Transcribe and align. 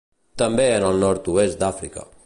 També 0.41 0.65
en 0.79 0.87
el 0.87 0.97
nord-oest 1.05 1.63
d'Àfrica. 1.65 2.11